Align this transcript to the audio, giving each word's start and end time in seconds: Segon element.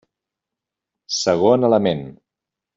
Segon 1.19 1.71
element. 1.71 2.05